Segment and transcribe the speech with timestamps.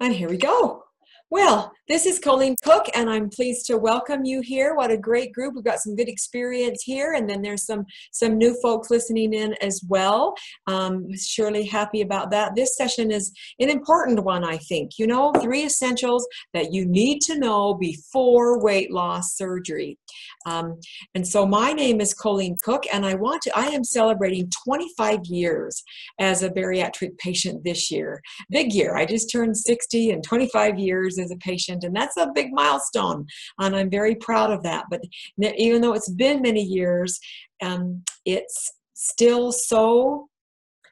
[0.00, 0.85] And here we go.
[1.28, 4.76] Well, this is Colleen Cook, and I'm pleased to welcome you here.
[4.76, 5.54] What a great group!
[5.54, 9.54] We've got some good experience here, and then there's some some new folks listening in
[9.54, 10.34] as well.
[10.68, 12.54] Um, surely happy about that.
[12.54, 14.98] This session is an important one, I think.
[14.98, 19.98] You know, three essentials that you need to know before weight loss surgery.
[20.46, 20.78] Um,
[21.16, 23.58] and so, my name is Colleen Cook, and I want to.
[23.58, 25.82] I am celebrating 25 years
[26.20, 28.22] as a bariatric patient this year.
[28.48, 28.96] Big year.
[28.96, 32.52] I just turned 60, and 25 years years as a patient, and that's a big
[32.52, 33.26] milestone,
[33.58, 34.86] and I'm very proud of that.
[34.90, 35.02] But
[35.38, 37.18] even though it's been many years,
[37.62, 40.28] um, it's still so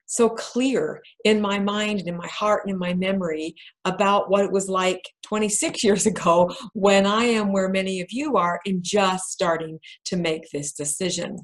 [0.07, 4.45] so clear in my mind and in my heart and in my memory about what
[4.45, 8.81] it was like 26 years ago when I am where many of you are in
[8.83, 11.37] just starting to make this decision.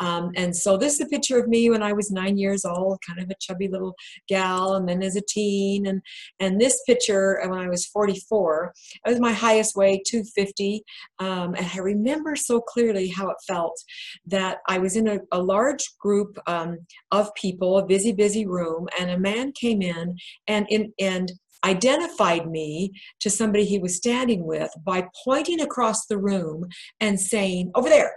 [0.00, 2.98] Um, and so this is a picture of me when I was nine years old,
[3.06, 3.94] kind of a chubby little
[4.28, 5.86] gal, and then as a teen.
[5.86, 6.00] And,
[6.40, 8.72] and this picture when I was 44,
[9.06, 10.82] it was my highest weight, 250.
[11.18, 13.78] Um, and I remember so clearly how it felt
[14.26, 16.78] that I was in a, a large group um,
[17.10, 21.32] of people, a busy, busy room, and a man came in and in and
[21.64, 26.66] identified me to somebody he was standing with by pointing across the room
[27.00, 28.12] and saying, "Over there,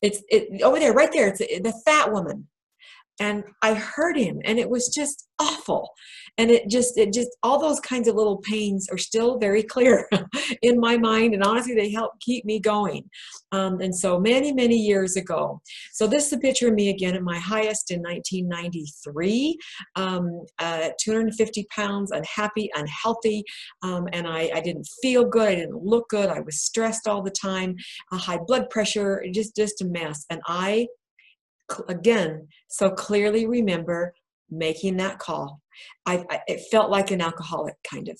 [0.00, 1.28] it's it, over there, right there.
[1.28, 2.48] It's the fat woman."
[3.20, 5.90] And I heard him, and it was just awful
[6.38, 10.08] and it just it just all those kinds of little pains are still very clear
[10.62, 13.08] in my mind and honestly they help keep me going.
[13.52, 15.60] Um, and so many many years ago
[15.92, 19.58] so this is a picture of me again at my highest in 1993
[19.96, 23.44] um, uh, 250 pounds unhappy unhealthy
[23.82, 27.22] um, and I, I didn't feel good i didn't look good i was stressed all
[27.22, 27.76] the time
[28.10, 30.24] high blood pressure just just a mess.
[30.30, 30.86] And i
[31.88, 34.12] again so clearly remember
[34.52, 35.60] making that call.
[36.06, 38.18] I, I, it felt like an alcoholic kind of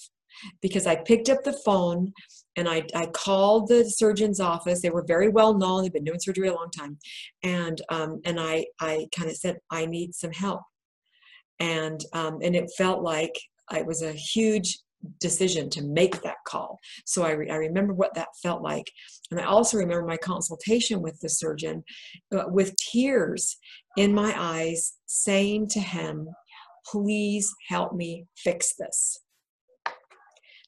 [0.61, 2.13] because I picked up the phone
[2.57, 4.81] and I, I called the surgeon's office.
[4.81, 5.83] They were very well known.
[5.83, 6.99] They've been doing surgery a long time.
[7.43, 10.63] And, um, and I, I kind of said, I need some help.
[11.61, 13.39] And, um, and it felt like
[13.73, 14.79] it was a huge
[15.21, 16.79] decision to make that call.
[17.07, 18.91] So I, re- I remember what that felt like.
[19.31, 21.85] And I also remember my consultation with the surgeon
[22.35, 23.57] uh, with tears
[23.97, 26.29] in my eyes, saying to him,
[26.91, 29.21] Please help me fix this.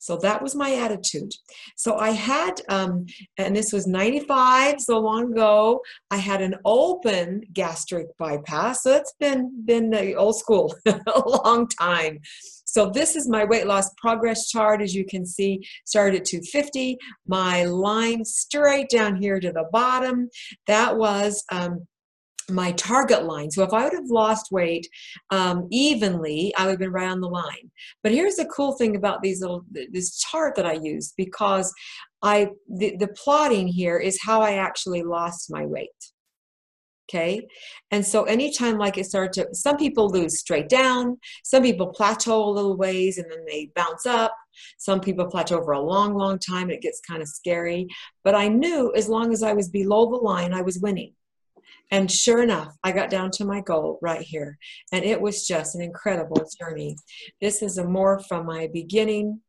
[0.05, 1.33] So that was my attitude.
[1.77, 3.07] So I had, um,
[3.39, 8.83] and this was 95, so long ago, I had an open gastric bypass.
[8.83, 12.19] So it's been, been the old school, a long time.
[12.67, 14.83] So this is my weight loss progress chart.
[14.83, 16.99] As you can see, started at 250.
[17.27, 20.29] My line straight down here to the bottom.
[20.67, 21.87] That was um,
[22.51, 23.51] my target line.
[23.51, 24.87] So if I would have lost weight
[25.31, 27.71] um, evenly, I would have been right on the line.
[28.03, 31.73] But here's the cool thing about these little this chart that I use because
[32.23, 35.91] I the, the plotting here is how I actually lost my weight.
[37.11, 37.47] Okay,
[37.91, 42.43] and so anytime like it started to, some people lose straight down, some people plateau
[42.43, 44.35] a little ways and then they bounce up.
[44.79, 47.89] Some people plateau over a long, long time and it gets kind of scary.
[48.23, 51.13] But I knew as long as I was below the line, I was winning.
[51.91, 54.59] And sure enough, I got down to my goal right here.
[54.93, 56.97] And it was just an incredible journey.
[57.41, 59.41] This is a more from my beginning.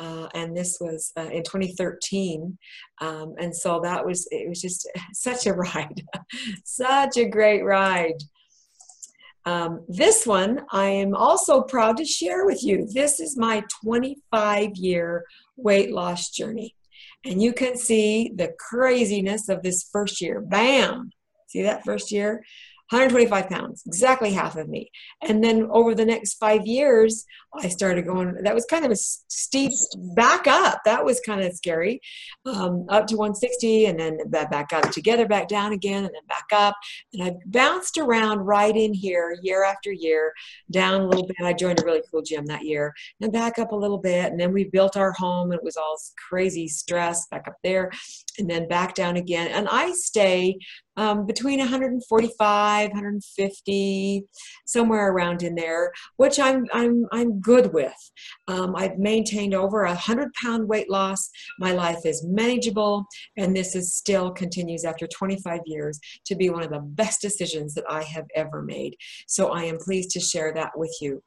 [0.00, 2.58] Uh, and this was uh, in 2013.
[3.00, 6.02] Um, and so that was, it was just such a ride,
[6.64, 8.22] such a great ride.
[9.46, 12.88] Um, this one I am also proud to share with you.
[12.92, 15.24] This is my 25 year
[15.56, 16.74] weight loss journey.
[17.26, 20.40] And you can see the craziness of this first year.
[20.40, 21.10] Bam!
[21.54, 22.42] See that first year?
[22.90, 24.90] 125 pounds, exactly half of me.
[25.26, 27.24] And then over the next five years,
[27.56, 29.72] I started going, that was kind of a steep
[30.14, 30.80] back up.
[30.84, 32.00] That was kind of scary.
[32.44, 36.44] Um, up to 160 and then back up together, back down again, and then back
[36.52, 36.76] up.
[37.14, 40.32] And I bounced around right in here year after year,
[40.70, 41.36] down a little bit.
[41.40, 44.30] I joined a really cool gym that year, and back up a little bit.
[44.30, 45.52] And then we built our home.
[45.52, 45.96] And it was all
[46.28, 47.90] crazy stress back up there,
[48.38, 49.48] and then back down again.
[49.48, 50.58] And I stay
[50.96, 54.24] um, between 145, 150,
[54.66, 57.92] somewhere around in there, which I'm I'm I'm good with.
[58.48, 61.30] Um, I've maintained over a hundred pound weight loss.
[61.58, 63.04] My life is manageable,
[63.36, 67.74] and this is still continues after 25 years to be one of the best decisions
[67.74, 68.96] that I have ever made.
[69.26, 71.22] So I am pleased to share that with you.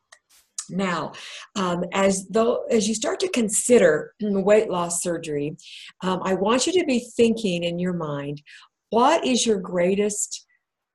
[0.69, 1.13] Now,
[1.55, 5.55] um, as though as you start to consider weight loss surgery,
[6.03, 8.41] um, I want you to be thinking in your mind,
[8.89, 10.45] what is your greatest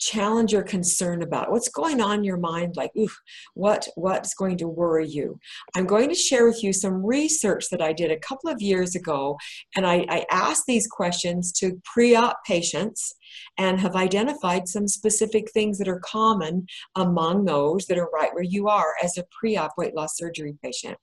[0.03, 1.51] challenge or concern about?
[1.51, 2.75] What's going on in your mind?
[2.77, 3.09] Like, ooh,
[3.55, 5.39] what what's going to worry you?
[5.77, 8.97] I'm going to share with you some research that I did a couple of years
[8.97, 9.39] ago,
[9.77, 13.15] and I, I asked these questions to pre-op patients
[13.57, 16.67] and have identified some specific things that are common
[16.97, 20.99] among those that are right where you are as a pre-op weight loss surgery patient.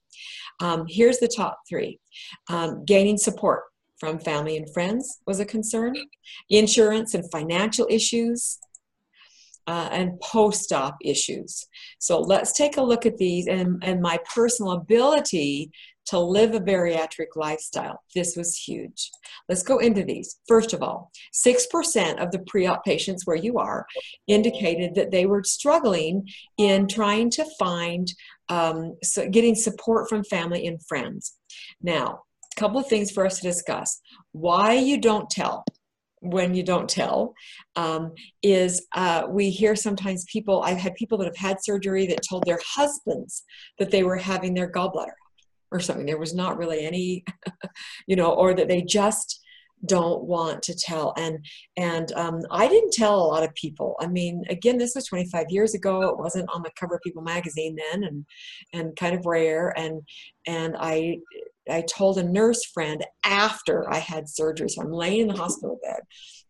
[0.60, 1.98] Um, here's the top three.
[2.48, 3.62] Um, gaining support
[4.00, 5.94] from family and friends was a concern.
[6.48, 8.58] Insurance and financial issues,
[9.66, 11.66] uh, and post-op issues.
[12.00, 15.70] So let's take a look at these and, and my personal ability
[16.06, 18.02] to live a bariatric lifestyle.
[18.14, 19.12] This was huge.
[19.48, 20.40] Let's go into these.
[20.48, 23.86] First of all, 6% of the pre-op patients where you are
[24.26, 28.12] indicated that they were struggling in trying to find,
[28.48, 31.36] um, so getting support from family and friends.
[31.80, 32.22] Now,
[32.56, 34.00] a couple of things for us to discuss.
[34.32, 35.64] Why you don't tell
[36.22, 37.34] when you don't tell
[37.76, 38.12] um,
[38.42, 42.44] is uh, we hear sometimes people i've had people that have had surgery that told
[42.44, 43.42] their husbands
[43.78, 45.14] that they were having their gallbladder
[45.72, 46.06] or something.
[46.06, 47.24] There was not really any
[48.06, 49.40] you know or that they just
[49.86, 51.14] don't want to tell.
[51.16, 51.44] And
[51.76, 53.96] and um, i didn't tell a lot of people.
[54.00, 56.02] I mean again this was 25 years ago.
[56.02, 58.26] It wasn't on the cover of people magazine then and
[58.72, 59.72] and kind of rare.
[59.76, 60.02] And
[60.46, 61.18] and i
[61.70, 64.68] I told a nurse friend after I had surgery.
[64.68, 66.00] So I'm laying in the hospital bed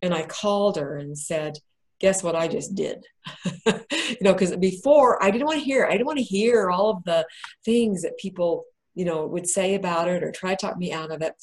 [0.02, 1.58] and I called her and said,
[2.00, 3.04] guess what I just did?
[3.66, 6.90] you know, because before I didn't want to hear, I didn't want to hear all
[6.90, 7.26] of the
[7.64, 8.64] things that people,
[8.94, 11.34] you know, would say about it or try to talk me out of it.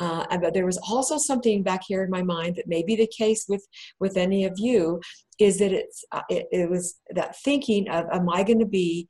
[0.00, 3.06] Uh, but there was also something back here in my mind that may be the
[3.06, 3.64] case with,
[4.00, 5.00] with any of you
[5.38, 9.08] is that it's, uh, it, it was that thinking of, am I going to be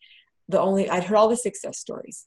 [0.48, 2.26] the only, I'd heard all the success stories.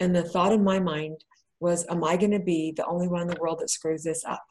[0.00, 1.24] And the thought in my mind
[1.60, 4.24] was, Am I going to be the only one in the world that screws this
[4.24, 4.44] up?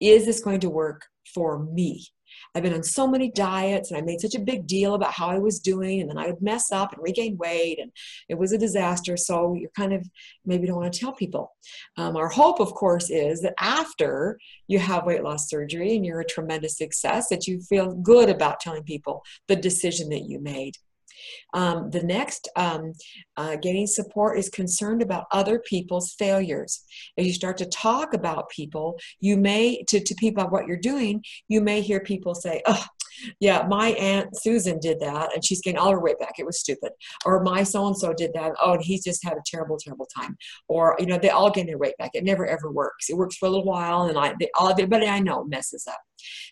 [0.00, 2.06] Is this going to work for me?
[2.54, 5.28] I've been on so many diets and I made such a big deal about how
[5.28, 7.92] I was doing, and then I would mess up and regain weight, and
[8.28, 9.16] it was a disaster.
[9.16, 10.06] So you're kind of
[10.44, 11.52] maybe don't want to tell people.
[11.96, 16.20] Um, our hope, of course, is that after you have weight loss surgery and you're
[16.20, 20.76] a tremendous success, that you feel good about telling people the decision that you made.
[21.54, 22.92] Um, the next, um,
[23.36, 26.84] uh, getting support is concerned about other people's failures.
[27.16, 30.76] As you start to talk about people, you may, to, to people about what you're
[30.76, 32.84] doing, you may hear people say, oh,
[33.40, 36.34] yeah, my aunt Susan did that and she's getting all her weight back.
[36.38, 36.92] It was stupid.
[37.24, 38.52] Or my so and so did that.
[38.62, 40.36] Oh, and he's just had a terrible, terrible time.
[40.68, 42.10] Or you know, they all gain their weight back.
[42.14, 43.08] It never ever works.
[43.08, 46.00] It works for a little while, and I, they, all everybody I know messes up.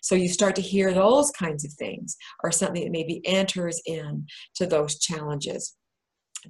[0.01, 4.27] So you start to hear those kinds of things, or something that maybe enters in
[4.55, 5.75] to those challenges.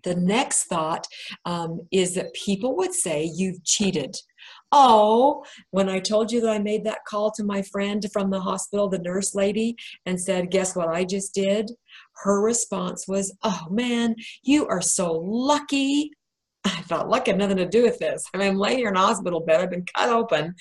[0.04, 1.08] The next thought
[1.46, 4.18] um, is that people would say you've cheated.
[4.77, 8.42] Oh, when I told you that I made that call to my friend from the
[8.42, 11.72] hospital, the nurse lady, and said, Guess what I just did?
[12.24, 16.12] Her response was, Oh man, you are so lucky.
[16.66, 18.25] I thought, luck had nothing to do with this.
[18.33, 19.62] I mean, I'm laying here in a hospital bed.
[19.62, 20.54] I've been cut open,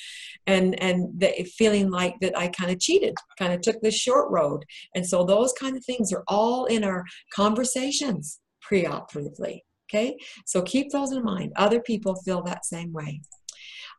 [0.47, 4.31] and and the, feeling like that I kind of cheated, kind of took the short
[4.31, 4.65] road.
[4.95, 8.39] And so those kind of things are all in our conversations
[8.71, 9.63] preoperatively.
[9.91, 11.53] Okay, so keep those in mind.
[11.57, 13.21] Other people feel that same way.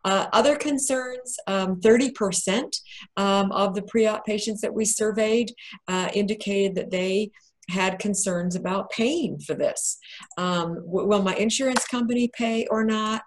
[0.06, 2.80] Uh, other concerns, 30%
[3.18, 5.52] um, um, of the pre-op patients that we surveyed
[5.88, 7.32] uh, indicated that they
[7.70, 9.98] had concerns about paying for this.
[10.38, 13.24] Um, will my insurance company pay or not?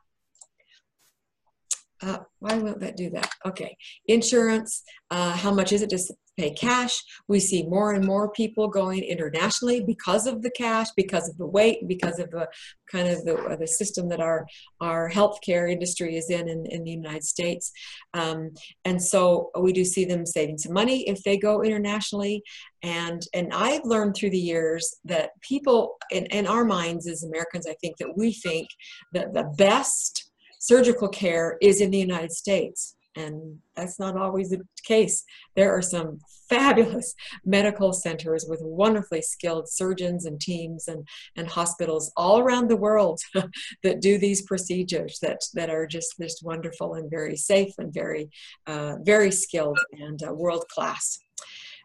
[2.03, 3.31] Uh, why won't that do that?
[3.45, 3.77] Okay,
[4.07, 5.99] insurance, uh, how much is it to
[6.39, 7.03] pay cash?
[7.27, 11.47] We see more and more people going internationally because of the cash, because of the
[11.47, 12.49] weight, because of the
[12.91, 14.47] kind of the, the system that our,
[14.81, 17.73] our healthcare industry is in, in in, the United States.
[18.15, 18.51] Um,
[18.85, 22.43] and so we do see them saving some money if they go internationally.
[22.83, 27.67] And, and I've learned through the years that people in, in our minds as Americans,
[27.67, 28.69] I think that we think
[29.13, 30.28] that the best
[30.59, 32.95] surgical care is in the United States.
[33.17, 35.25] And that's not always the case.
[35.57, 42.13] There are some fabulous medical centers with wonderfully skilled surgeons and teams and, and hospitals
[42.17, 43.21] all around the world
[43.83, 48.31] that do these procedures that, that are just, just wonderful and very safe and very,
[48.69, 51.19] uh, very skilled and uh, world class.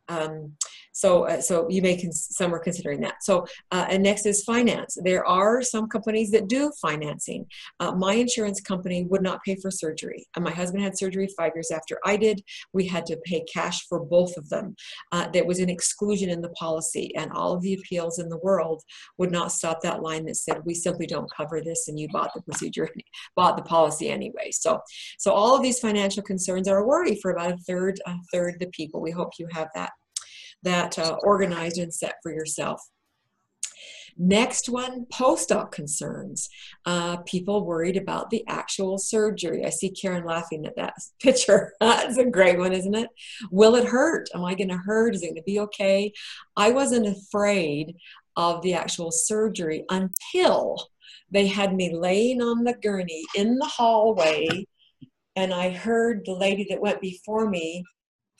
[0.09, 0.53] Um,
[0.93, 3.23] so, uh, so you may, some are considering that.
[3.23, 4.97] So, uh, and next is finance.
[5.03, 7.47] There are some companies that do financing.
[7.79, 10.25] Uh, my insurance company would not pay for surgery.
[10.35, 12.43] And my husband had surgery five years after I did.
[12.73, 14.75] We had to pay cash for both of them.
[15.11, 18.37] Uh, there was an exclusion in the policy, and all of the appeals in the
[18.37, 18.83] world
[19.17, 22.33] would not stop that line that said, we simply don't cover this, and you bought
[22.35, 22.89] the procedure,
[23.35, 24.51] bought the policy anyway.
[24.51, 24.79] So,
[25.17, 28.57] so all of these financial concerns are a worry for about a third, a third
[28.59, 29.01] the people.
[29.01, 29.91] We hope you have that.
[30.63, 32.81] That uh, organized and set for yourself.
[34.15, 36.47] Next one, post-op concerns.
[36.85, 39.65] Uh, people worried about the actual surgery.
[39.65, 41.73] I see Karen laughing at that picture.
[41.79, 43.09] That's a great one, isn't it?
[43.49, 44.29] Will it hurt?
[44.35, 45.15] Am I going to hurt?
[45.15, 46.13] Is it going to be okay?
[46.55, 47.95] I wasn't afraid
[48.35, 50.89] of the actual surgery until
[51.31, 54.65] they had me laying on the gurney in the hallway
[55.35, 57.83] and I heard the lady that went before me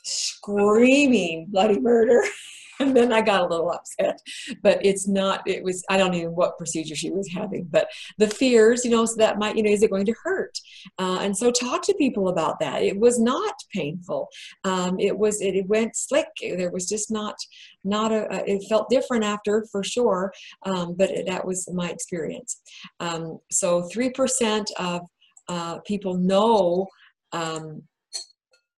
[0.03, 2.23] screaming bloody murder.
[2.79, 4.19] and then I got a little upset.
[4.61, 8.27] But it's not, it was, I don't know what procedure she was having, but the
[8.27, 10.57] fears, you know, so that might, you know, is it going to hurt?
[10.99, 12.81] Uh, and so talk to people about that.
[12.83, 14.27] It was not painful.
[14.63, 16.27] Um, it was, it, it, went slick.
[16.41, 17.35] There was just not,
[17.83, 20.33] not a, it felt different after for sure.
[20.63, 22.61] Um, but it, that was my experience.
[22.99, 25.01] Um, so 3% of
[25.47, 26.87] uh, people know
[27.31, 27.83] um,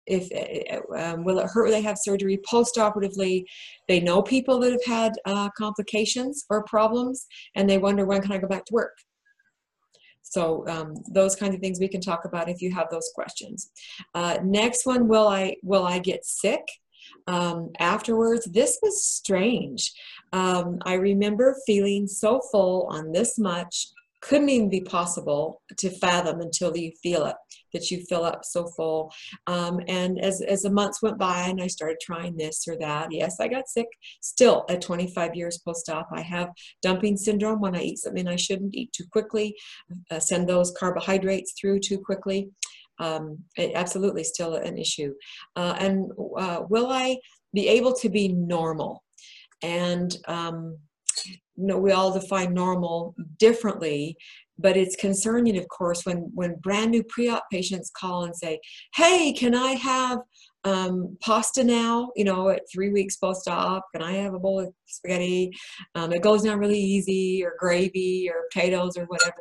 [0.07, 0.29] if
[0.95, 3.45] um, will it hurt when they have surgery post-operatively?
[3.87, 8.31] They know people that have had uh, complications or problems and they wonder when can
[8.31, 8.97] i go back to work?
[10.21, 13.71] So um, those kinds of things we can talk about if you have those questions.
[14.13, 16.63] Uh, next one will i will i get sick?
[17.27, 19.93] Um, afterwards this was strange.
[20.33, 23.87] Um, i remember feeling so full on this much
[24.25, 27.35] couldn't even be possible to fathom until you feel it
[27.73, 29.13] that you fill up so full.
[29.45, 33.09] Um, and as, as the months went by and i started trying this or that
[33.11, 33.87] yes i got sick
[34.21, 36.07] still at 25 years post-op.
[36.11, 36.49] I have
[36.81, 39.55] dumping syndrome when i eat something i shouldn't eat too quickly
[40.09, 42.49] uh, send those carbohydrates through too quickly.
[42.97, 45.13] Um, absolutely still an issue.
[45.55, 47.17] Uh, and uh, will i
[47.53, 49.03] be able to be normal?
[49.61, 50.77] And um,
[51.57, 54.17] you know, we all define normal differently,
[54.57, 58.59] but it's concerning, of course, when, when brand new pre-op patients call and say,
[58.95, 60.19] hey, can I have
[60.63, 64.73] um, pasta now, you know, at three weeks post-op, can I have a bowl of
[64.87, 65.51] spaghetti?
[65.93, 69.35] Um, it goes down really easy, or gravy, or potatoes, or whatever.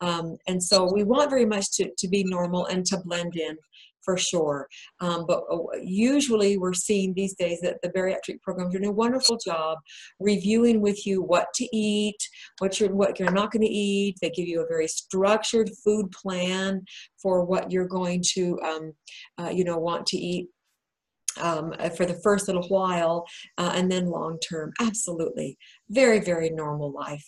[0.00, 3.56] Um, and so we want very much to, to be normal and to blend in
[4.04, 4.68] for sure.
[5.00, 8.92] Um, but uh, usually we're seeing these days that the bariatric programs are doing a
[8.92, 9.78] wonderful job
[10.20, 12.16] reviewing with you what to eat,
[12.58, 14.16] what you're, what you're not going to eat.
[14.20, 16.84] They give you a very structured food plan
[17.20, 18.92] for what you're going to, um,
[19.38, 20.48] uh, you know, want to eat.
[21.40, 23.24] Um, uh, for the first little while
[23.56, 25.56] uh, and then long term absolutely
[25.88, 27.24] very very normal life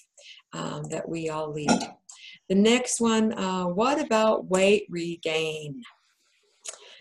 [0.52, 1.70] um, that we all lead
[2.50, 5.80] the next one uh, what about weight regain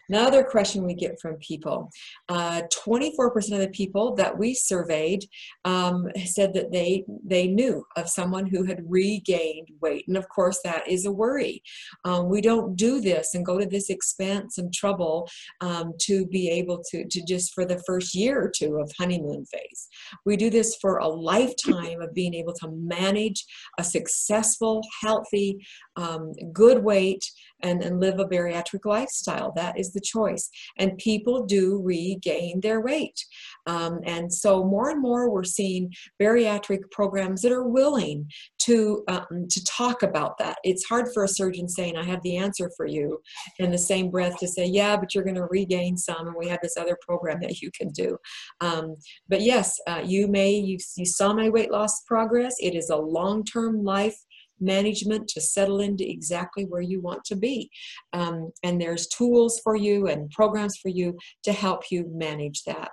[0.09, 1.89] Another question we get from people
[2.29, 5.25] 24% uh, of the people that we surveyed
[5.65, 10.05] um, said that they, they knew of someone who had regained weight.
[10.07, 11.61] And of course, that is a worry.
[12.05, 15.29] Um, we don't do this and go to this expense and trouble
[15.61, 19.45] um, to be able to, to just for the first year or two of honeymoon
[19.45, 19.87] phase.
[20.25, 23.45] We do this for a lifetime of being able to manage
[23.79, 27.23] a successful, healthy, um, good weight
[27.63, 29.51] and, and live a bariatric lifestyle.
[29.55, 30.49] That is the choice.
[30.77, 33.19] And people do regain their weight.
[33.65, 35.91] Um, and so more and more we're seeing
[36.21, 38.29] bariatric programs that are willing
[38.63, 40.57] to, um, to talk about that.
[40.63, 43.21] It's hard for a surgeon saying, I have the answer for you,
[43.59, 46.47] in the same breath to say, yeah, but you're going to regain some, and we
[46.49, 48.17] have this other program that you can do.
[48.61, 48.95] Um,
[49.29, 52.55] but yes, uh, you may, you, you saw my weight loss progress.
[52.59, 54.17] It is a long-term life
[54.59, 57.69] management to settle into exactly where you want to be.
[58.13, 62.91] Um, and there's tools for you and programs for you to help you manage that.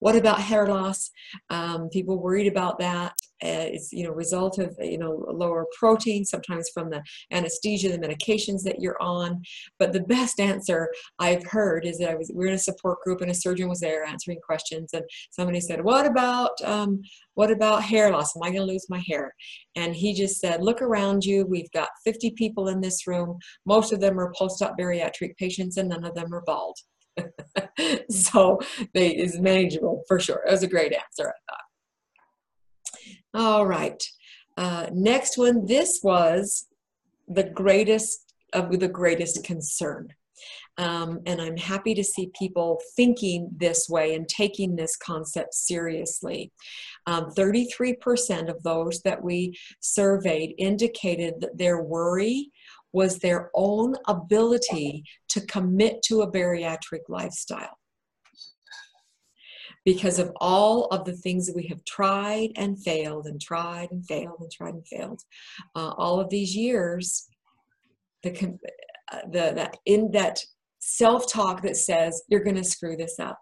[0.00, 1.10] What about hair loss?
[1.50, 3.12] Um, people worried about that.
[3.40, 7.00] Uh, it's you know result of you know lower protein, sometimes from the
[7.30, 9.40] anesthesia, the medications that you're on.
[9.78, 10.90] But the best answer
[11.20, 13.68] I've heard is that I was we are in a support group and a surgeon
[13.68, 17.00] was there answering questions, and somebody said, "What about um,
[17.34, 18.34] what about hair loss?
[18.34, 19.32] Am I going to lose my hair?"
[19.76, 21.46] And he just said, "Look around you.
[21.46, 23.38] We've got 50 people in this room.
[23.66, 26.76] Most of them are post-op bariatric patients, and none of them are bald."
[28.10, 28.60] so
[28.94, 30.42] they is manageable for sure.
[30.46, 31.64] It was a great answer, I thought.
[33.34, 34.02] All right.
[34.56, 35.66] Uh, next one.
[35.66, 36.66] This was
[37.28, 40.08] the greatest of the greatest concern.
[40.78, 46.52] Um, and I'm happy to see people thinking this way and taking this concept seriously.
[47.08, 52.50] 33% um, of those that we surveyed indicated that their worry
[52.92, 57.78] was their own ability to commit to a bariatric lifestyle.
[59.84, 64.04] Because of all of the things that we have tried and failed and tried and
[64.06, 65.22] failed and tried and failed,
[65.74, 67.26] uh, all of these years,
[68.22, 68.58] the,
[69.12, 70.40] uh, the in that
[70.80, 73.38] self-talk that says you're going to screw this up,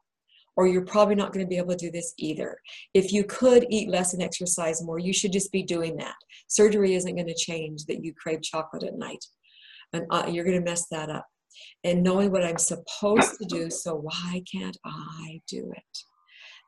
[0.56, 2.58] or you're probably not going to be able to do this either.
[2.94, 6.16] If you could eat less and exercise more, you should just be doing that.
[6.48, 9.24] Surgery isn't going to change that you crave chocolate at night.
[9.92, 11.26] And uh, you're going to mess that up.
[11.84, 15.98] And knowing what I'm supposed to do, so why can't I do it?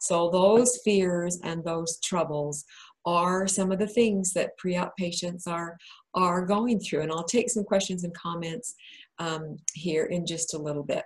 [0.00, 2.64] So those fears and those troubles
[3.04, 5.76] are some of the things that pre-op patients are
[6.14, 7.02] are going through.
[7.02, 8.74] And I'll take some questions and comments
[9.18, 11.04] um, here in just a little bit.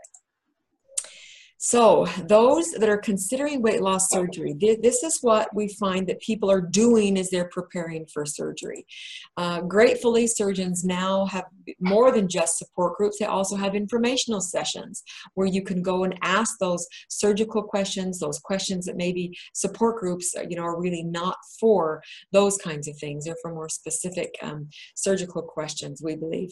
[1.65, 6.51] So those that are considering weight loss surgery, this is what we find that people
[6.51, 8.85] are doing as they're preparing for surgery.
[9.37, 11.45] Uh, gratefully, surgeons now have
[11.79, 13.21] more than just support groups.
[13.21, 15.05] They also have informational sessions
[15.35, 20.35] where you can go and ask those surgical questions, those questions that maybe support groups,
[20.37, 22.03] uh, you know, are really not for
[22.33, 23.25] those kinds of things.
[23.25, 26.51] They're for more specific um, surgical questions, we believe.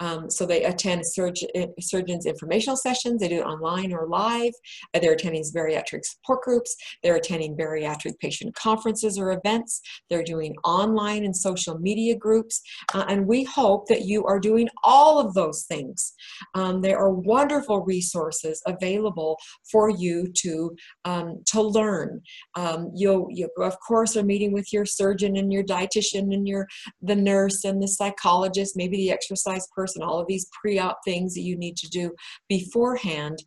[0.00, 3.20] Um, so they attend surg uh, surgeons informational sessions.
[3.20, 4.52] They do it online or live.
[4.94, 6.76] Uh, they're attending bariatric support groups.
[7.02, 9.80] They're attending bariatric patient conferences or events.
[10.08, 12.60] They're doing online and social media groups.
[12.94, 16.12] Uh, and we hope that you are doing all of those things.
[16.54, 19.38] Um, there are wonderful resources available
[19.70, 22.20] for you to, um, to learn.
[22.54, 26.66] Um, you'll, you, of course, are meeting with your surgeon and your dietitian and your
[27.02, 31.42] the nurse and the psychologist, maybe the exercise person, all of these pre-op things that
[31.42, 32.12] you need to do
[32.48, 33.38] beforehand.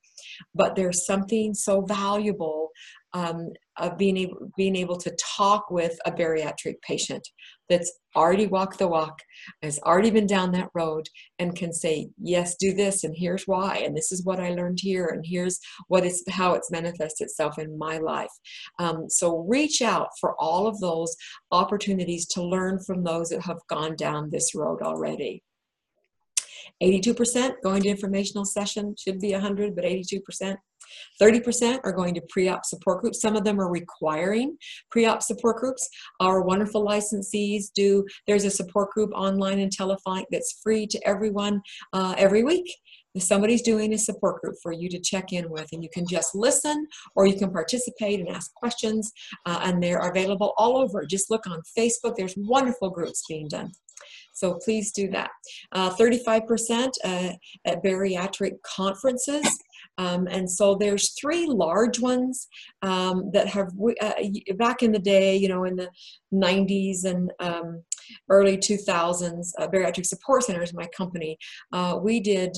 [0.53, 2.69] But there's something so valuable
[3.13, 7.27] um, of being able, being able to talk with a bariatric patient
[7.69, 9.17] that's already walked the walk,
[9.61, 11.07] has already been down that road,
[11.39, 14.79] and can say, yes, do this, and here's why, and this is what I learned
[14.81, 18.31] here, and here's what is how it's manifested itself in my life.
[18.79, 21.15] Um, so reach out for all of those
[21.51, 25.43] opportunities to learn from those that have gone down this road already.
[26.81, 30.57] 82% going to informational session, should be 100, but 82%.
[31.21, 33.21] 30% are going to pre-op support groups.
[33.21, 34.57] Some of them are requiring
[34.89, 35.87] pre-op support groups.
[36.19, 41.61] Our wonderful licensees do, there's a support group online and Telephonic that's free to everyone
[41.93, 42.65] uh, every week.
[43.13, 46.07] If somebody's doing a support group for you to check in with and you can
[46.07, 49.11] just listen or you can participate and ask questions
[49.45, 51.05] uh, and they're available all over.
[51.05, 52.15] Just look on Facebook.
[52.15, 53.71] There's wonderful groups being done.
[54.41, 55.29] So please do that.
[55.75, 57.33] 35% uh, uh,
[57.65, 59.45] at bariatric conferences.
[59.99, 62.47] Um, and so there's three large ones
[62.81, 63.69] um, that have,
[64.01, 64.13] uh,
[64.55, 65.89] back in the day, you know, in the
[66.33, 67.83] 90s and um,
[68.29, 71.37] early 2000s, uh, Bariatric Support Centers, my company,
[71.71, 72.57] uh, we did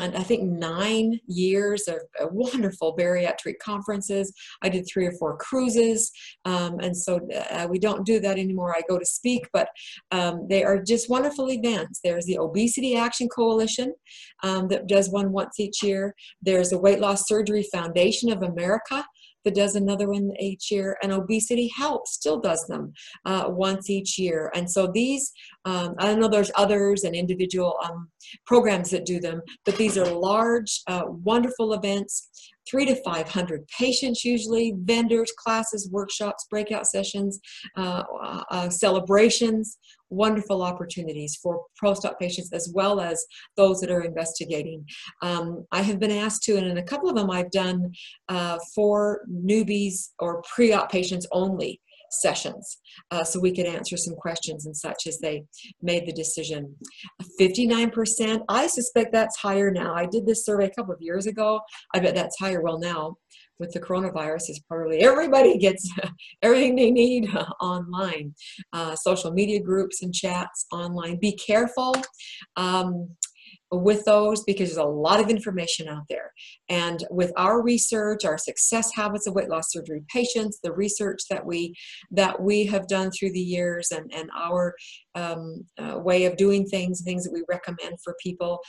[0.00, 1.98] and I think nine years of
[2.30, 4.32] wonderful bariatric conferences.
[4.62, 6.10] I did three or four cruises,
[6.44, 8.74] um, and so uh, we don't do that anymore.
[8.74, 9.68] I go to speak, but
[10.10, 12.00] um, they are just wonderful events.
[12.02, 13.94] There's the Obesity Action Coalition
[14.42, 16.14] um, that does one once each year.
[16.42, 19.04] There's the Weight Loss Surgery Foundation of America
[19.44, 22.92] that does another one each year, and Obesity Help still does them
[23.24, 24.50] uh, once each year.
[24.54, 25.32] And so these,
[25.64, 28.08] um, I know there's others and individual um,
[28.46, 32.28] programs that do them, but these are large, uh, wonderful events
[32.68, 37.40] three to 500 patients usually, vendors, classes, workshops, breakout sessions,
[37.76, 38.02] uh,
[38.50, 39.78] uh, celebrations,
[40.10, 43.24] wonderful opportunities for post-op patients as well as
[43.56, 44.84] those that are investigating.
[45.22, 47.92] Um, I have been asked to, and in a couple of them I've done
[48.28, 52.78] uh, for newbies or pre-op patients only sessions
[53.10, 55.44] uh, so we could answer some questions and such as they
[55.82, 56.74] made the decision.
[57.40, 59.94] 59%, I suspect that's higher now.
[59.94, 61.60] I did this survey a couple of years ago.
[61.94, 62.62] I bet that's higher.
[62.62, 63.16] Well, now
[63.58, 65.90] with the coronavirus is probably everybody gets
[66.42, 67.28] everything they need
[67.60, 68.34] online.
[68.72, 71.18] Uh, social media groups and chats online.
[71.20, 71.94] Be careful.
[72.56, 73.10] Um,
[73.70, 76.32] with those because there's a lot of information out there.
[76.68, 81.44] And with our research, our success habits of weight loss surgery patients, the research that
[81.44, 81.74] we
[82.10, 84.74] that we have done through the years, and and our
[85.14, 88.60] um, uh, way of doing things, things that we recommend for people,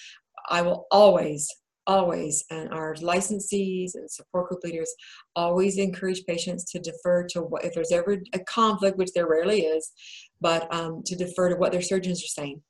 [0.49, 1.47] I will always
[1.89, 4.93] always and our licensees and support group leaders
[5.36, 9.62] always encourage patients to defer to what if there's ever a conflict which there rarely
[9.62, 9.91] is
[10.39, 12.62] but um, to defer to what their surgeons are saying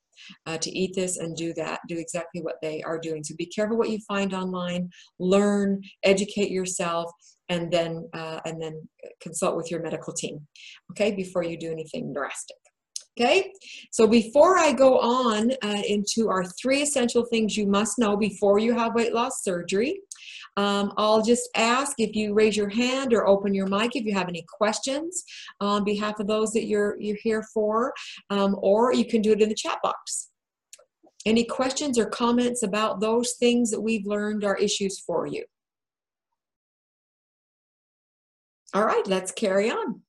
[0.46, 3.24] uh, to eat this and do that, do exactly what they are doing.
[3.24, 7.10] So be careful what you find online, learn, educate yourself,
[7.48, 8.86] and then, uh, and then
[9.22, 10.46] consult with your medical team,
[10.92, 12.56] okay, before you do anything drastic.
[13.18, 13.52] Okay,
[13.90, 18.58] so before I go on uh, into our three essential things you must know before
[18.58, 20.00] you have weight loss surgery,
[20.56, 24.14] um, I'll just ask if you raise your hand or open your mic if you
[24.14, 25.24] have any questions
[25.60, 27.92] on behalf of those that you're, you're here for,
[28.30, 30.28] um, or you can do it in the chat box.
[31.26, 35.44] Any questions or comments about those things that we've learned are issues for you?
[38.72, 40.02] All right, let's carry on.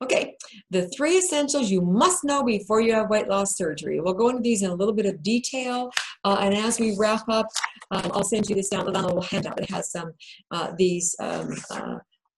[0.00, 0.36] Okay,
[0.70, 4.00] the three essentials you must know before you have weight loss surgery.
[4.00, 5.90] We'll go into these in a little bit of detail,
[6.24, 7.46] uh, and as we wrap up,
[7.90, 9.56] um, I'll send you this down on a little handout.
[9.56, 10.12] that has some
[10.52, 11.96] uh, these um, uh,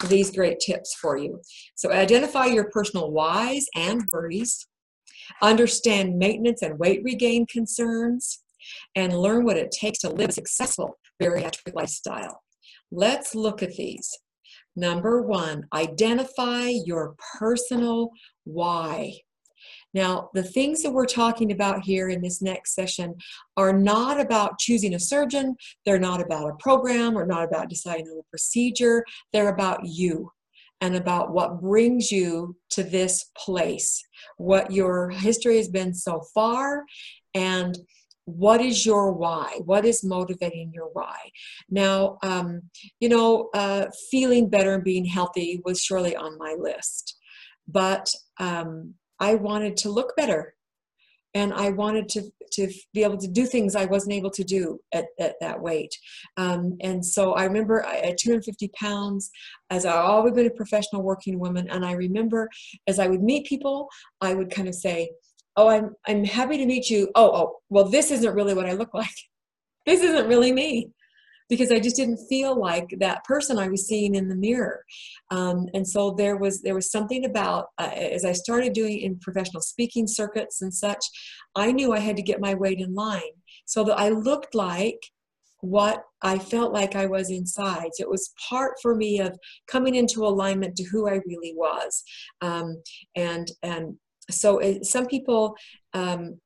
[0.09, 1.41] these great tips for you.
[1.75, 4.67] So identify your personal whys and worries,
[5.43, 8.43] understand maintenance and weight regain concerns,
[8.97, 12.43] and learn what it takes to live a successful bariatric lifestyle.
[12.91, 14.11] Let's look at these.
[14.77, 18.11] Number one, identify your personal
[18.45, 19.15] why.
[19.93, 23.17] Now, the things that we're talking about here in this next session
[23.57, 28.07] are not about choosing a surgeon, they're not about a program, or not about deciding
[28.07, 30.31] on a procedure, they're about you
[30.81, 34.03] and about what brings you to this place,
[34.39, 36.85] what your history has been so far,
[37.35, 37.77] and
[38.37, 39.61] what is your why?
[39.65, 41.17] What is motivating your why?
[41.69, 42.63] Now um,
[42.99, 47.17] you know uh, feeling better and being healthy was surely on my list
[47.73, 50.55] but um, i wanted to look better.
[51.33, 54.81] And i wanted to to be able to do things i wasn't able to do
[54.93, 55.95] at, at that weight.
[56.37, 59.31] Um, and so i remember at 250 pounds
[59.71, 62.49] as i've always been a professional working woman and i remember
[62.89, 63.89] as i would meet people
[64.21, 65.11] i would kind of say
[65.61, 67.11] oh i'm i'm happy to meet you.
[67.15, 69.09] Oh oh well this isn't really what i look like.
[69.87, 70.91] This isn't really me.
[71.49, 74.85] Because i just didn't feel like that person i was seeing in the mirror.
[75.31, 79.19] Um, and so there was there was something about uh, as i started doing in
[79.19, 81.05] professional speaking circuits and such
[81.57, 83.37] i knew i had to get my weight in line.
[83.65, 85.01] So that i looked like
[85.63, 87.91] what I felt like I was inside.
[87.95, 92.03] So it was part for me of coming into alignment to who I really was,
[92.41, 92.83] um,
[93.17, 93.97] and and
[94.31, 95.57] so some people
[95.95, 96.41] um,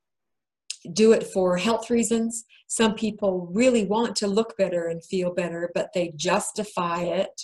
[0.93, 2.45] do it for health reasons.
[2.67, 7.41] Some people really want to look better and feel better, but they justify it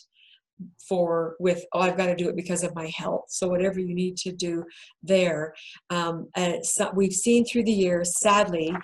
[0.87, 3.25] for with oh i've got to do it because of my health.
[3.29, 4.65] So whatever you need to do
[5.03, 5.55] there.
[5.89, 6.63] Um, and
[6.95, 8.75] we've seen through the years sadly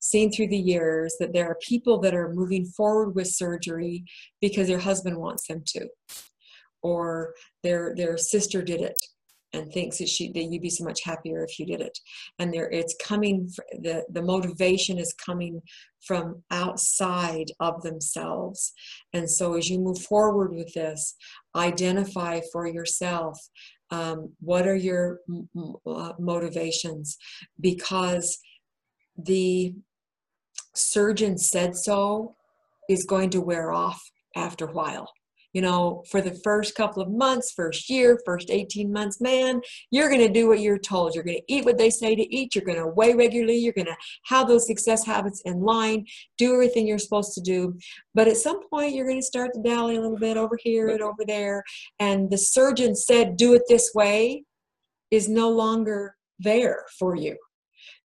[0.00, 4.04] seen through the years that there are people that are moving forward with surgery
[4.40, 5.88] because their husband wants them to
[6.82, 8.98] or their their sister did it
[9.52, 11.98] and thinks that she that you'd be so much happier if you did it.
[12.38, 15.62] And there it's coming the the motivation is coming
[16.06, 18.72] from outside of themselves.
[19.12, 21.14] And so as you move forward with this
[21.56, 23.38] identify for yourself
[23.90, 25.20] um, what are your
[25.86, 27.16] uh, motivations?
[27.60, 28.38] Because
[29.16, 29.74] the
[30.74, 32.36] surgeon said so
[32.88, 34.00] is going to wear off
[34.36, 35.10] after a while
[35.58, 40.08] you know, for the first couple of months, first year, first 18 months, man, you're
[40.08, 41.16] going to do what you're told.
[41.16, 42.54] You're going to eat what they say to eat.
[42.54, 43.56] You're going to weigh regularly.
[43.56, 47.76] You're going to have those success habits in line, do everything you're supposed to do.
[48.14, 50.90] But at some point, you're going to start to dally a little bit over here
[50.90, 51.64] and over there.
[51.98, 54.44] And the surgeon said, do it this way
[55.10, 57.36] is no longer there for you.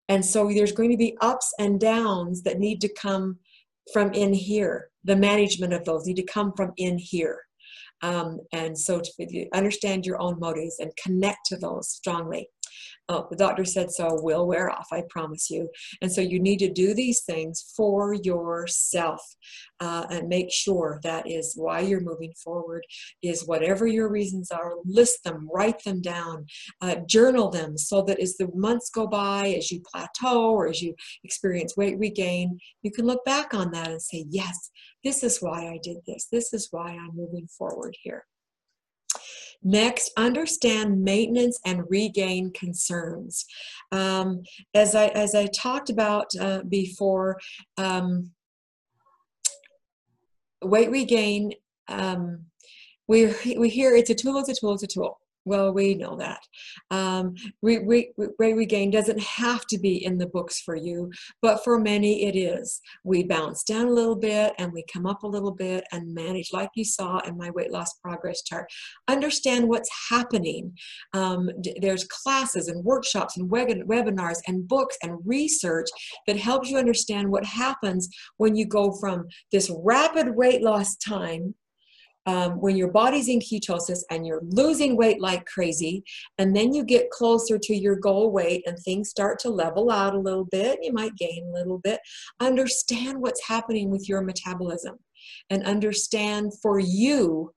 [0.09, 3.37] And so there's going to be ups and downs that need to come
[3.93, 4.89] from in here.
[5.03, 7.39] The management of those need to come from in here.
[8.01, 12.49] Um, and so to understand your own motives and connect to those strongly
[13.09, 15.69] oh, the doctor said so will wear off, I promise you.
[16.01, 19.21] And so you need to do these things for yourself
[19.79, 22.83] uh, and make sure that is why you're moving forward,
[23.21, 26.45] is whatever your reasons are, list them, write them down,
[26.81, 30.81] uh, journal them so that as the months go by, as you plateau or as
[30.81, 34.71] you experience weight regain, you can look back on that and say, yes,
[35.03, 36.27] this is why I did this.
[36.31, 38.25] This is why I'm moving forward here.
[39.63, 43.45] Next, understand maintenance and regain concerns.
[43.91, 47.39] Um, as I as I talked about uh, before,
[47.77, 48.31] um,
[50.61, 51.53] weight regain.
[51.87, 52.45] Um,
[53.07, 55.17] we we hear it's a tool, it's a tool, it's a tool.
[55.45, 56.39] Well, we know that.
[56.89, 61.63] Um, re, re, weight regain doesn't have to be in the books for you, but
[61.63, 62.79] for many it is.
[63.03, 66.53] We bounce down a little bit and we come up a little bit and manage,
[66.53, 68.71] like you saw in my weight loss progress chart.
[69.09, 70.73] Understand what's happening.
[71.13, 71.49] Um,
[71.81, 75.89] there's classes and workshops and webinars and books and research
[76.25, 81.53] that helps you understand what happens when you go from this rapid weight loss time
[82.25, 86.03] um, when your body's in ketosis and you're losing weight like crazy,
[86.37, 90.15] and then you get closer to your goal weight and things start to level out
[90.15, 91.99] a little bit, you might gain a little bit.
[92.39, 94.97] Understand what's happening with your metabolism
[95.49, 97.53] and understand for you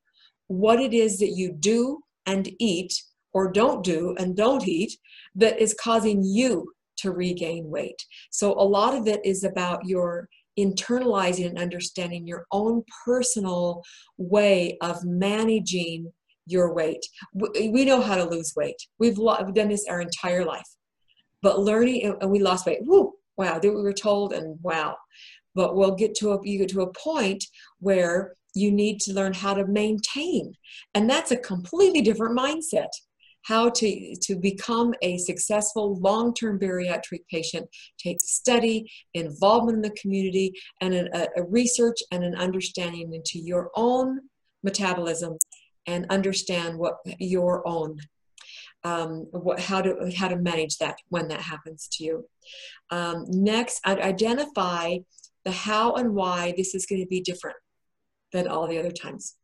[0.49, 2.95] what it is that you do and eat
[3.33, 4.97] or don't do and don't eat
[5.35, 8.05] that is causing you to regain weight.
[8.31, 13.83] So a lot of it is about your internalizing and understanding your own personal
[14.17, 16.13] way of managing
[16.47, 17.05] your weight.
[17.35, 18.77] We know how to lose weight.
[18.99, 20.69] We've, we've done this our entire life.
[21.43, 22.81] But learning, and we lost weight.
[22.83, 24.97] Woo, wow, we were told, and wow.
[25.55, 27.45] But we'll get to a, you get to a point
[27.81, 30.55] where you need to learn how to maintain.
[30.95, 32.89] And that's a completely different mindset.
[33.47, 39.99] How to, to become a successful long term bariatric patient takes study, involvement in the
[40.01, 44.21] community, and a, a research and an understanding into your own
[44.65, 45.39] metabolism
[45.87, 47.99] and understand what your own
[48.85, 52.29] um, what, how to how to manage that when that happens to you.
[52.91, 54.99] Um, next, I'd identify
[55.45, 57.57] the how and why this is going to be different
[58.33, 59.37] than all the other times.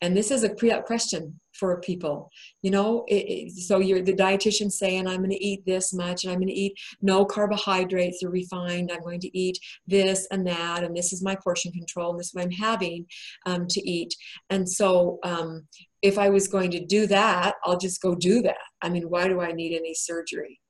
[0.00, 2.30] And this is a pre-op question for people.
[2.62, 6.22] You know, it, it, so you're the dietitian saying, I'm going to eat this much
[6.22, 8.92] and I'm going to eat no carbohydrates or refined.
[8.92, 10.84] I'm going to eat this and that.
[10.84, 12.10] And this is my portion control.
[12.10, 13.06] And this is what I'm having
[13.46, 14.14] um, to eat.
[14.50, 15.66] And so um,
[16.02, 18.56] if I was going to do that, I'll just go do that.
[18.80, 20.60] I mean, why do I need any surgery?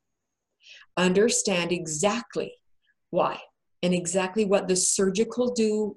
[0.96, 2.52] Understand exactly
[3.10, 3.40] why
[3.82, 5.96] and exactly what the surgical do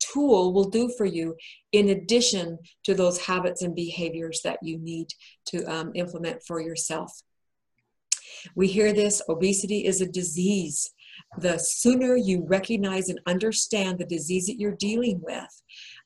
[0.00, 1.36] tool will do for you
[1.72, 5.08] in addition to those habits and behaviors that you need
[5.46, 7.12] to um, implement for yourself.
[8.54, 10.90] We hear this obesity is a disease.
[11.38, 15.62] The sooner you recognize and understand the disease that you're dealing with,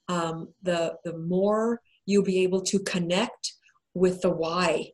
[0.08, 3.52] um, the, the more you'll be able to connect
[3.94, 4.90] with the why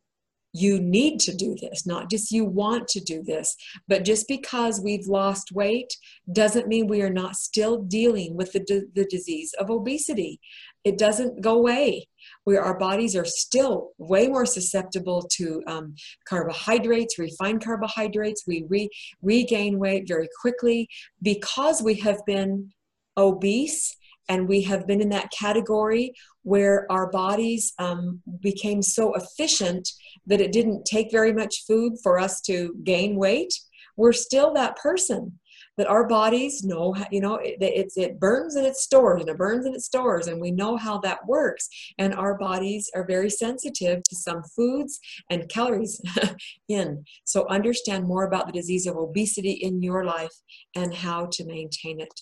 [0.53, 3.55] you need to do this, not just you want to do this.
[3.87, 5.95] But just because we've lost weight
[6.31, 10.39] doesn't mean we are not still dealing with the, the disease of obesity.
[10.83, 12.07] It doesn't go away.
[12.43, 15.95] Where our bodies are still way more susceptible to um,
[16.27, 18.43] carbohydrates, refined carbohydrates.
[18.45, 18.89] We re-
[19.21, 20.87] regain weight very quickly
[21.21, 22.71] because we have been
[23.17, 23.95] obese
[24.29, 29.89] and we have been in that category where our bodies um, became so efficient
[30.25, 33.53] that it didn't take very much food for us to gain weight
[33.97, 35.37] we're still that person
[35.77, 39.37] that our bodies know you know it, it, it burns and it stores and it
[39.37, 43.29] burns and it stores and we know how that works and our bodies are very
[43.29, 46.01] sensitive to some foods and calories
[46.69, 50.35] in so understand more about the disease of obesity in your life
[50.75, 52.21] and how to maintain it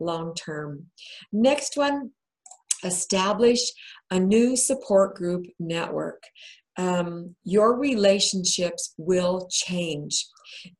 [0.00, 0.86] long term.
[1.32, 2.10] Next one,
[2.84, 3.60] establish
[4.10, 6.22] a new support group network.
[6.78, 10.26] Um, your relationships will change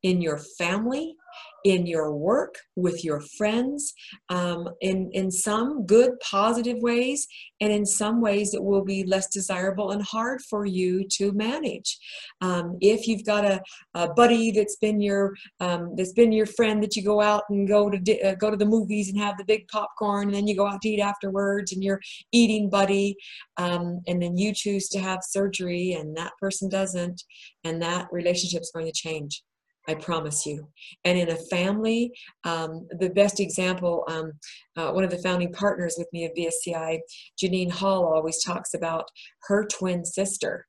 [0.01, 1.15] in your family,
[1.63, 3.93] in your work, with your friends,
[4.29, 7.27] um, in, in some good, positive ways,
[7.61, 11.97] and in some ways it will be less desirable and hard for you to manage.
[12.41, 13.61] Um, if you've got a,
[13.93, 17.67] a, buddy that's been your um, that's been your friend that you go out and
[17.67, 20.47] go to di- uh, go to the movies and have the big popcorn, and then
[20.47, 21.99] you go out to eat afterwards, and your
[22.31, 23.15] eating buddy,
[23.57, 27.23] um, and then you choose to have surgery, and that person doesn't,
[27.63, 29.43] and that relationship's going to change.
[29.89, 30.67] I promise you.
[31.03, 32.11] And in a family,
[32.43, 34.33] um, the best example, um,
[34.77, 36.99] uh, one of the founding partners with me of BSCI,
[37.41, 39.05] Janine Hall, always talks about
[39.47, 40.67] her twin sister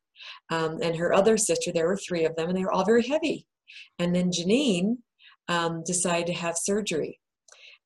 [0.48, 1.70] um, and her other sister.
[1.70, 3.46] There were three of them, and they were all very heavy.
[3.98, 4.96] And then Janine
[5.48, 7.20] um, decided to have surgery,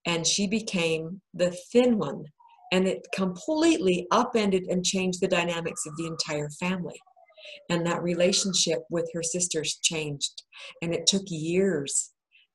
[0.07, 2.27] and she became the thin one.
[2.71, 7.01] And it completely upended and changed the dynamics of the entire family
[7.69, 10.43] and that relationship with her sisters changed.
[10.83, 12.11] And it took years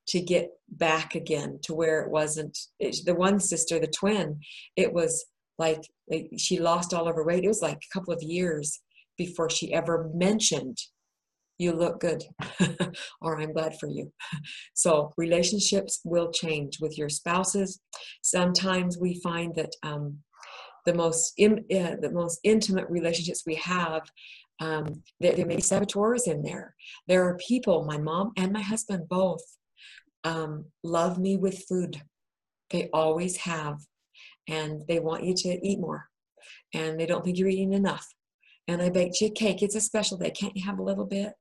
[0.10, 4.39] to get back again to where it wasn't it, the one sister the twin
[4.75, 5.25] it was
[5.60, 7.43] like, like she lost all of her weight.
[7.43, 8.80] It was like a couple of years
[9.17, 10.78] before she ever mentioned
[11.60, 12.23] you look good
[13.21, 14.12] or i'm glad for you.
[14.73, 17.82] So relationships will change with your spouses.
[18.21, 20.19] Sometimes we find that um,
[20.86, 24.04] the most in, uh, the most intimate relationships we have
[24.59, 26.75] um, there, there, may be saboteurs in there.
[27.07, 29.41] There are people, my mom and my husband both,
[30.23, 32.01] um, love me with food.
[32.69, 33.79] They always have.
[34.47, 36.09] And they want you to eat more.
[36.73, 38.05] And they don't think you're eating enough.
[38.67, 39.63] And I baked you a cake.
[39.63, 40.31] It's a special day.
[40.31, 41.33] Can't you have a little bit?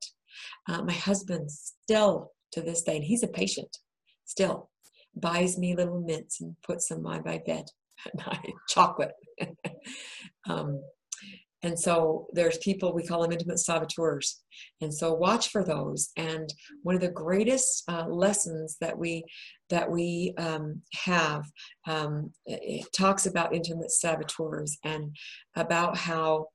[0.67, 3.77] Uh, my husband still to this day, and he's a patient,
[4.25, 4.69] still
[5.15, 7.65] buys me little mints and puts them on my bed
[8.05, 9.13] at night, chocolate.
[10.47, 10.81] um,
[11.61, 14.41] and so there's people, we call them intimate saboteurs.
[14.81, 16.09] And so watch for those.
[16.15, 16.51] And
[16.83, 19.23] one of the greatest uh, lessons that we
[19.69, 21.43] that we um, have
[21.85, 22.31] um,
[22.95, 25.15] talks about intimate saboteurs and
[25.55, 26.47] about how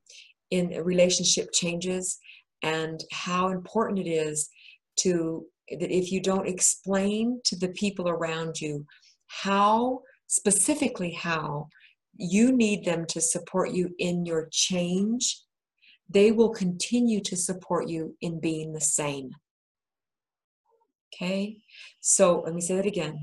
[0.51, 2.19] in a relationship changes
[2.63, 4.49] and how important it is
[4.97, 8.85] to that if you don't explain to the people around you
[9.29, 11.69] how specifically how
[12.17, 15.41] you need them to support you in your change,
[16.09, 19.31] they will continue to support you in being the same.
[21.15, 21.59] Okay,
[22.01, 23.19] so let me say that again.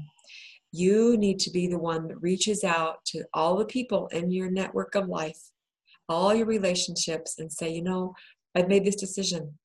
[0.72, 4.50] You need to be the one that reaches out to all the people in your
[4.50, 5.40] network of life,
[6.08, 8.14] all your relationships, and say, you know,
[8.56, 9.58] I've made this decision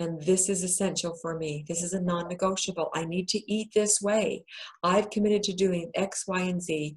[0.00, 1.64] and this is essential for me.
[1.68, 2.90] This is a non negotiable.
[2.94, 4.44] I need to eat this way.
[4.82, 6.96] I've committed to doing X, Y, and Z,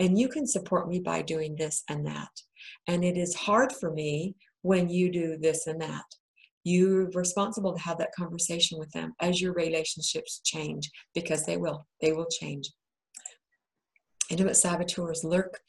[0.00, 2.30] and you can support me by doing this and that.
[2.86, 6.04] And it is hard for me when you do this and that.
[6.64, 11.86] You're responsible to have that conversation with them as your relationships change because they will.
[12.00, 12.70] They will change.
[14.30, 15.60] Intimate saboteurs lurk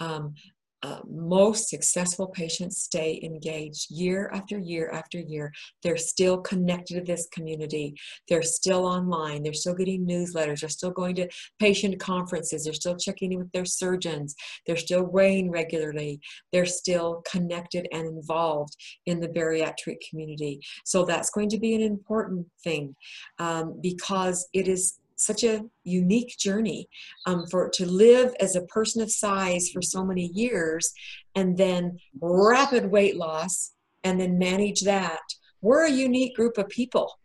[0.00, 0.34] um,
[0.82, 5.52] uh, most successful patients stay engaged year after year after year.
[5.82, 7.94] They're still connected to this community.
[8.28, 9.42] They're still online.
[9.42, 10.60] They're still getting newsletters.
[10.60, 12.64] They're still going to patient conferences.
[12.64, 14.34] They're still checking in with their surgeons.
[14.66, 16.20] They're still weighing regularly.
[16.52, 20.60] They're still connected and involved in the bariatric community.
[20.84, 22.94] So that's going to be an important thing
[23.38, 26.88] um, because it is such a unique journey
[27.26, 30.92] um, for to live as a person of size for so many years
[31.34, 35.20] and then rapid weight loss and then manage that.
[35.60, 37.19] We're a unique group of people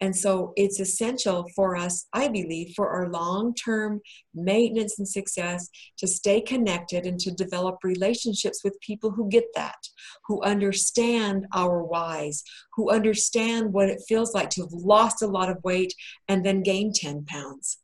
[0.00, 4.00] and so it's essential for us, I believe, for our long term
[4.34, 9.76] maintenance and success to stay connected and to develop relationships with people who get that,
[10.26, 12.42] who understand our whys,
[12.74, 15.94] who understand what it feels like to have lost a lot of weight
[16.28, 17.78] and then gain 10 pounds.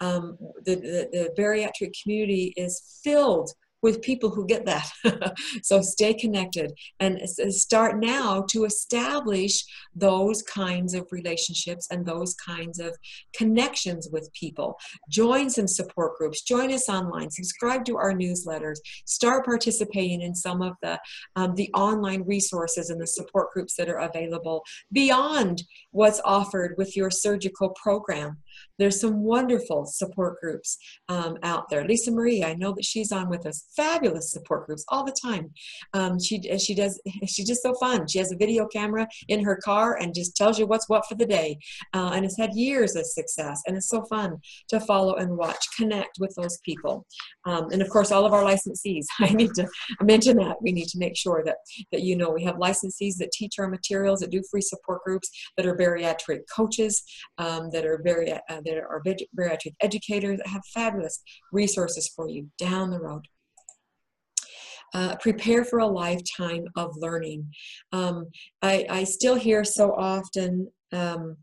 [0.00, 4.90] Um, the, the, the bariatric community is filled with people who get that.
[5.62, 9.64] so stay connected and start now to establish
[9.94, 12.96] those kinds of relationships and those kinds of
[13.34, 14.76] connections with people.
[15.08, 20.62] Join some support groups, join us online, subscribe to our newsletters, start participating in some
[20.62, 20.98] of the,
[21.36, 24.62] um, the online resources and the support groups that are available
[24.92, 25.62] beyond
[25.92, 28.38] what's offered with your surgical program.
[28.80, 30.78] There's some wonderful support groups
[31.10, 31.84] um, out there.
[31.84, 33.66] Lisa Marie, I know that she's on with us.
[33.76, 35.50] Fabulous support groups all the time.
[35.92, 38.08] Um, she she does she's just so fun.
[38.08, 41.14] She has a video camera in her car and just tells you what's what for
[41.14, 41.58] the day,
[41.92, 43.60] uh, and has had years of success.
[43.66, 44.38] And it's so fun
[44.68, 47.06] to follow and watch, connect with those people,
[47.44, 49.04] um, and of course all of our licensees.
[49.20, 49.68] I need to
[50.02, 51.56] mention that we need to make sure that
[51.92, 55.30] that you know we have licensees that teach our materials, that do free support groups,
[55.58, 57.02] that are bariatric coaches,
[57.36, 59.02] um, that are very uh, there are
[59.36, 63.26] bariatric educators that have fabulous resources for you down the road.
[64.92, 67.48] Uh, prepare for a lifetime of learning.
[67.92, 68.26] Um,
[68.60, 71.36] I, I, still hear so often um,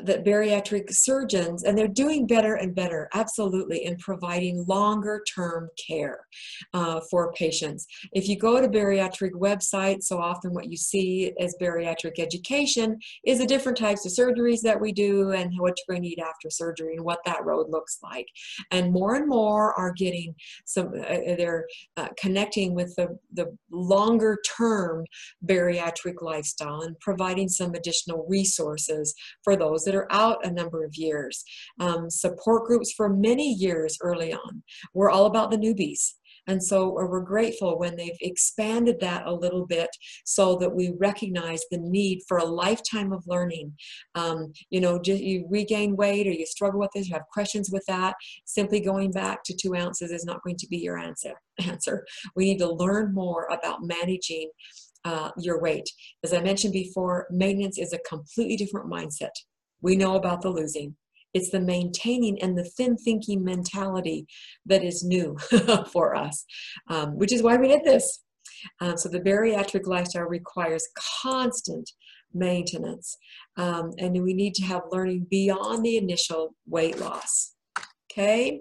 [0.00, 6.26] that bariatric surgeons, and they're doing better and better, absolutely, in providing longer term care
[6.72, 7.86] uh, for patients.
[8.12, 13.38] If you go to bariatric websites, so often what you see as bariatric education is
[13.38, 16.48] the different types of surgeries that we do and what you're going to need after
[16.48, 18.26] surgery and what that road looks like.
[18.70, 23.54] And more and more are getting some, uh, uh they're uh, connecting with the, the
[23.70, 25.04] longer term
[25.46, 30.84] bariatric lifestyle and providing some additional resources for those those that are out a number
[30.84, 31.44] of years.
[31.80, 34.62] Um, support groups for many years early on
[34.94, 36.14] were all about the newbies.
[36.48, 39.88] And so we're grateful when they've expanded that a little bit
[40.24, 43.72] so that we recognize the need for a lifetime of learning.
[44.16, 47.84] Um, you know, you regain weight or you struggle with this, you have questions with
[47.86, 51.34] that, simply going back to two ounces is not going to be your answer.
[51.60, 52.04] answer.
[52.34, 54.50] We need to learn more about managing
[55.04, 55.88] uh, your weight.
[56.24, 59.30] As I mentioned before, maintenance is a completely different mindset.
[59.82, 60.96] We know about the losing.
[61.34, 64.26] It's the maintaining and the thin thinking mentality
[64.66, 65.36] that is new
[65.92, 66.44] for us,
[66.88, 68.22] um, which is why we did this.
[68.80, 70.86] Um, so the bariatric lifestyle requires
[71.22, 71.90] constant
[72.34, 73.16] maintenance,
[73.56, 77.54] um, and we need to have learning beyond the initial weight loss.
[78.12, 78.60] Okay.